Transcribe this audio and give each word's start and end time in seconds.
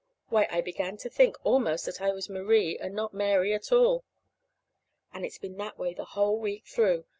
Why, 0.29 0.47
I 0.49 0.61
began 0.61 0.97
to 0.97 1.11
think 1.11 1.37
almost 1.43 1.85
that 1.85 2.01
I 2.01 2.09
was 2.09 2.27
Marie, 2.27 2.75
and 2.75 2.95
not 2.95 3.13
Mary 3.13 3.53
at 3.53 3.71
all. 3.71 4.03
And 5.13 5.23
it's 5.23 5.37
been 5.37 5.57
that 5.57 5.77
way 5.77 5.93
the 5.93 6.05
whole 6.05 6.39
week 6.39 6.65
through. 6.65 7.05